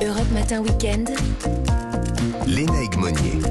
[0.00, 1.10] Europe Matin Weekend.
[2.46, 3.42] Léna Egmonier.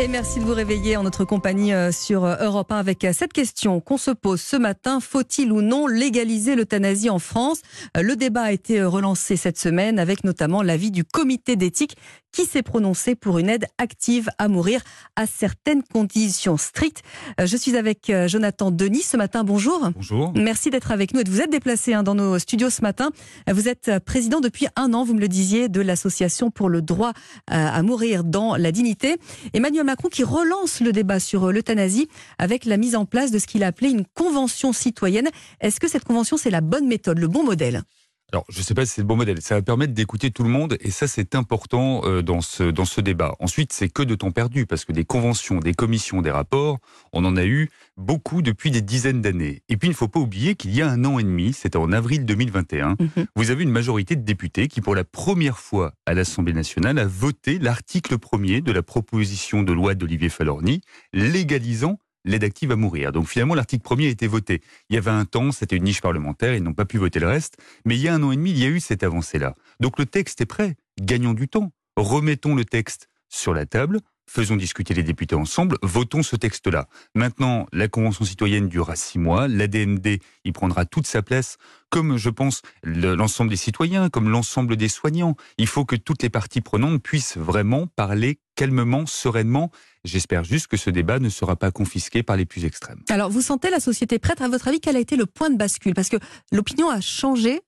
[0.00, 3.12] Et merci de vous réveiller en notre compagnie euh, sur euh, Europe 1 avec euh,
[3.12, 5.00] cette question qu'on se pose ce matin.
[5.00, 7.62] Faut-il ou non légaliser l'euthanasie en France?
[8.00, 11.96] Le débat a été relancé cette semaine avec notamment l'avis du comité d'éthique
[12.30, 14.82] qui s'est prononcé pour une aide active à mourir
[15.16, 17.02] à certaines conditions strictes.
[17.42, 19.44] Je suis avec Jonathan Denis ce matin.
[19.44, 19.90] Bonjour.
[19.94, 20.32] Bonjour.
[20.36, 23.10] Merci d'être avec nous et de vous être déplacé hein, dans nos studios ce matin.
[23.50, 27.12] Vous êtes président depuis un an, vous me le disiez, de l'association pour le droit
[27.46, 29.16] à mourir dans la dignité.
[29.54, 33.38] Emmanuel Macron qui relance le débat sur euh, l'euthanasie avec la mise en place de
[33.38, 35.30] ce qu'il a appelé une convention citoyenne.
[35.62, 37.82] Est-ce que cette convention, c'est la bonne méthode, le bon modèle?
[38.30, 39.40] Alors, je ne sais pas si c'est le bon modèle.
[39.40, 42.84] Ça va permettre d'écouter tout le monde et ça, c'est important euh, dans, ce, dans
[42.84, 43.34] ce débat.
[43.40, 46.78] Ensuite, c'est que de temps perdu parce que des conventions, des commissions, des rapports,
[47.14, 49.62] on en a eu beaucoup depuis des dizaines d'années.
[49.70, 51.78] Et puis, il ne faut pas oublier qu'il y a un an et demi, c'était
[51.78, 53.26] en avril 2021, mhm.
[53.34, 57.06] vous avez une majorité de députés qui, pour la première fois à l'Assemblée nationale, a
[57.06, 60.82] voté l'article premier de la proposition de loi d'Olivier Falorni
[61.14, 63.12] légalisant l'aide active à mourir.
[63.12, 64.62] Donc finalement, l'article premier a été voté.
[64.90, 67.28] Il y avait un temps, c'était une niche parlementaire, ils n'ont pas pu voter le
[67.28, 67.56] reste.
[67.84, 69.54] Mais il y a un an et demi, il y a eu cette avancée-là.
[69.80, 70.76] Donc le texte est prêt.
[71.00, 71.72] Gagnons du temps.
[71.96, 74.00] Remettons le texte sur la table.
[74.30, 76.86] Faisons discuter les députés ensemble, votons ce texte-là.
[77.14, 81.56] Maintenant, la Convention citoyenne durera six mois, l'ADND y prendra toute sa place,
[81.88, 85.34] comme je pense l'ensemble des citoyens, comme l'ensemble des soignants.
[85.56, 89.70] Il faut que toutes les parties prenantes puissent vraiment parler calmement, sereinement.
[90.04, 93.02] J'espère juste que ce débat ne sera pas confisqué par les plus extrêmes.
[93.08, 94.42] Alors, vous sentez la société prête?
[94.42, 95.94] À votre avis, quel a été le point de bascule?
[95.94, 96.18] Parce que
[96.52, 97.60] l'opinion a changé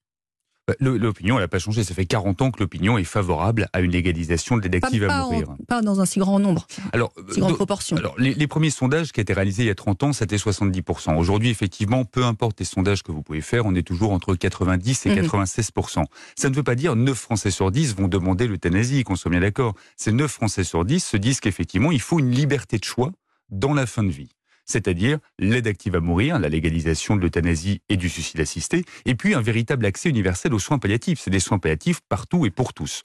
[0.78, 1.84] l'opinion, elle n'a pas changé.
[1.84, 5.22] Ça fait 40 ans que l'opinion est favorable à une légalisation de l'aide active à
[5.22, 5.54] mourir.
[5.68, 7.96] pas dans un si grand nombre, alors, si grande proportion.
[7.96, 11.16] Alors, les, premiers sondages qui étaient réalisés il y a 30 ans, c'était 70%.
[11.16, 15.06] Aujourd'hui, effectivement, peu importe les sondages que vous pouvez faire, on est toujours entre 90
[15.06, 16.00] et 96%.
[16.00, 16.06] Mhm.
[16.36, 19.40] Ça ne veut pas dire 9 Français sur 10 vont demander l'euthanasie, qu'on soit bien
[19.40, 19.74] d'accord.
[19.96, 23.12] C'est 9 Français sur 10 se disent qu'effectivement, il faut une liberté de choix
[23.50, 24.30] dans la fin de vie
[24.70, 29.34] c'est-à-dire l'aide active à mourir, la légalisation de l'euthanasie et du suicide assisté, et puis
[29.34, 31.20] un véritable accès universel aux soins palliatifs.
[31.20, 33.02] C'est des soins palliatifs partout et pour tous.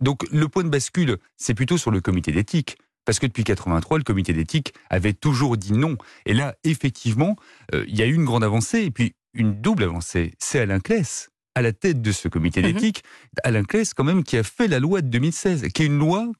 [0.00, 2.76] Donc le point de bascule, c'est plutôt sur le comité d'éthique.
[3.04, 5.96] Parce que depuis 83, le comité d'éthique avait toujours dit non.
[6.24, 7.36] Et là, effectivement,
[7.74, 10.34] euh, il y a eu une grande avancée, et puis une double avancée.
[10.38, 12.72] C'est Alain Claes, à la tête de ce comité mhm.
[12.72, 13.02] d'éthique.
[13.42, 16.30] Alain Claes, quand même, qui a fait la loi de 2016, qui est une loi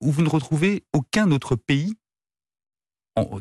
[0.00, 1.94] où vous ne retrouvez aucun autre pays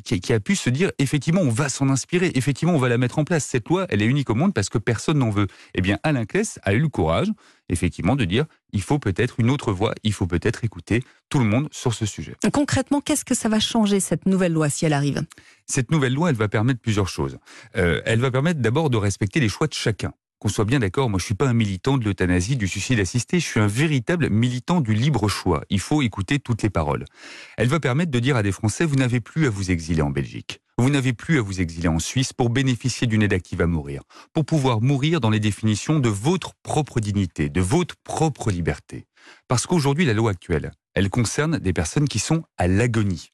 [0.04, 3.20] qui, a pu se dire effectivement on va s'en inspirer, effectivement on va la mettre
[3.20, 3.46] en place.
[3.46, 5.48] Cette loi, elle est unique au monde parce que personne n'en veut.
[5.76, 7.28] Eh bien, Alain Claes a eu le courage,
[7.70, 11.46] effectivement, de dire il faut peut-être une autre voie, il faut peut-être écouter tout le
[11.46, 12.36] monde sur ce sujet.
[12.54, 15.24] Concrètement, qu'est-ce que ça va changer cette nouvelle loi si elle arrive?
[15.66, 17.38] Cette nouvelle loi, elle va permettre plusieurs choses.
[17.76, 21.10] Euh, elle va permettre d'abord de respecter les choix de chacun qu'on soit bien d'accord,
[21.10, 24.30] moi je suis pas un militant de l'euthanasie, du suicide assisté, je suis un véritable
[24.30, 25.64] militant du libre choix.
[25.70, 27.06] Il faut écouter toutes les paroles.
[27.58, 30.10] Elle va permettre de dire à des Français, vous n'avez plus à vous exiler en
[30.10, 30.62] Belgique.
[30.78, 34.04] Vous n'avez plus à vous exiler en Suisse pour bénéficier d'une aide active à mourir,
[34.34, 39.08] pour pouvoir mourir dans les définitions de votre propre dignité, de votre propre liberté.
[39.48, 43.32] Parce qu'aujourd'hui, la loi actuelle, elle concerne des personnes qui sont à l'agonie.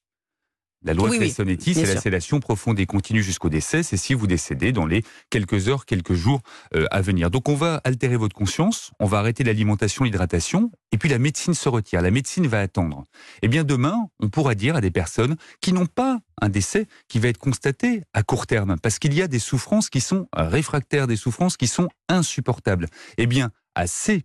[0.86, 3.84] La loi oui, c'est la sédation profonde et continue jusqu'au décès.
[3.84, 6.42] C'est si vous décédez dans les quelques heures, quelques jours
[6.76, 7.32] euh, à venir.
[7.32, 11.54] Donc on va altérer votre conscience, on va arrêter l'alimentation, l'hydratation, et puis la médecine
[11.54, 12.02] se retire.
[12.02, 13.06] La médecine va attendre.
[13.42, 17.20] Eh bien demain, on pourra dire à des personnes qui n'ont pas un décès qui
[17.20, 21.08] va être constaté à court terme, parce qu'il y a des souffrances qui sont réfractaires,
[21.08, 22.88] des souffrances qui sont insupportables.
[23.18, 24.24] Eh bien, à ces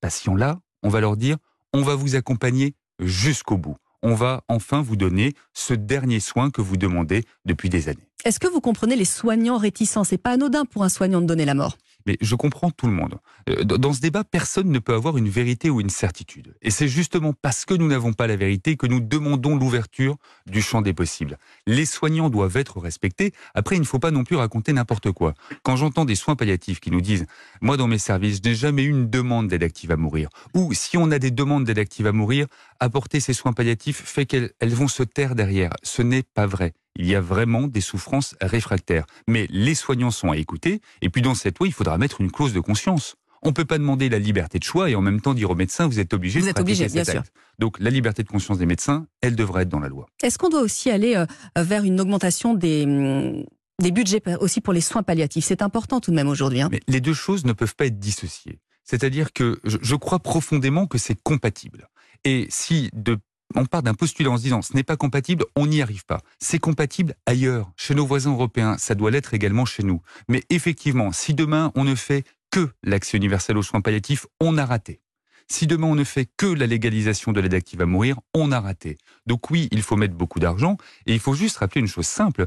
[0.00, 1.36] patients-là, on va leur dire,
[1.72, 6.60] on va vous accompagner jusqu'au bout on va enfin vous donner ce dernier soin que
[6.60, 8.06] vous demandez depuis des années.
[8.24, 10.04] Est-ce que vous comprenez les soignants réticents?
[10.04, 11.76] C'est pas anodin pour un soignant de donner la mort.
[12.06, 13.18] Mais je comprends tout le monde.
[13.48, 16.54] Euh, dans ce débat, personne ne peut avoir une vérité ou une certitude.
[16.62, 20.16] Et c'est justement parce que nous n'avons pas la vérité que nous demandons l'ouverture
[20.46, 21.38] du champ des possibles.
[21.66, 23.32] Les soignants doivent être respectés.
[23.54, 25.34] Après, il ne faut pas non plus raconter n'importe quoi.
[25.62, 27.26] Quand j'entends des soins palliatifs qui nous disent
[27.60, 30.72] «Moi, dans mes services, je n'ai jamais eu une demande d'aide active à mourir» ou
[30.74, 32.46] «Si on a des demandes d'aide active à mourir,
[32.80, 35.70] apporter ces soins palliatifs fait qu'elles vont se taire derrière».
[35.82, 39.06] Ce n'est pas vrai il y a vraiment des souffrances réfractaires.
[39.28, 42.30] Mais les soignants sont à écouter, et puis dans cette loi, il faudra mettre une
[42.30, 43.16] clause de conscience.
[43.42, 45.54] On ne peut pas demander la liberté de choix et en même temps dire aux
[45.54, 47.22] médecins, vous êtes obligés vous de êtes obligé, bien sûr.
[47.58, 50.06] Donc la liberté de conscience des médecins, elle devrait être dans la loi.
[50.22, 51.26] Est-ce qu'on doit aussi aller euh,
[51.62, 53.46] vers une augmentation des,
[53.80, 55.44] des budgets aussi pour les soins palliatifs?
[55.44, 56.60] C'est important tout de même aujourd'hui.
[56.60, 56.70] Hein.
[56.72, 58.58] Mais les deux choses ne peuvent pas être dissociées.
[58.82, 61.88] C'est-à-dire que je crois profondément que c'est compatible.
[62.24, 63.18] Et si de
[63.54, 66.20] on part d'un postulat en se disant ce n'est pas compatible, on n'y arrive pas.
[66.40, 70.00] C'est compatible ailleurs, chez nos voisins européens, ça doit l'être également chez nous.
[70.28, 74.64] Mais effectivement, si demain on ne fait que l'accès universel aux soins palliatifs, on a
[74.66, 75.00] raté.
[75.48, 78.60] Si demain on ne fait que la légalisation de l'aide active à mourir, on a
[78.60, 78.98] raté.
[79.26, 80.76] Donc oui, il faut mettre beaucoup d'argent
[81.06, 82.46] et il faut juste rappeler une chose simple.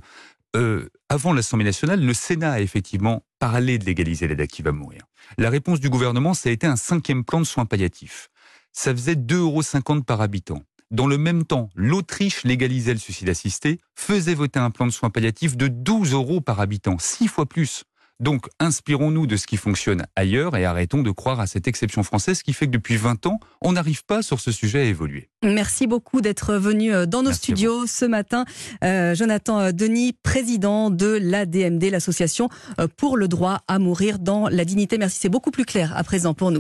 [0.56, 5.02] Euh, avant l'Assemblée nationale, le Sénat a effectivement parlé de légaliser l'aide active à mourir.
[5.38, 8.30] La réponse du gouvernement, ça a été un cinquième plan de soins palliatifs.
[8.74, 10.64] Ça faisait 2,50 euros par habitant.
[10.92, 15.12] Dans le même temps, l'Autriche légalisait le suicide assisté, faisait voter un plan de soins
[15.12, 17.84] palliatifs de 12 euros par habitant, six fois plus.
[18.20, 22.42] Donc, inspirons-nous de ce qui fonctionne ailleurs et arrêtons de croire à cette exception française
[22.44, 25.30] qui fait que depuis 20 ans, on n'arrive pas sur ce sujet à évoluer.
[25.42, 28.44] Merci beaucoup d'être venu euh, dans nos studios ce matin.
[28.84, 32.50] Euh, Jonathan euh, Denis, président de l'ADMD, l'association
[32.98, 34.98] pour le droit à mourir dans la dignité.
[34.98, 36.58] Merci, c'est beaucoup plus clair à présent pour nous.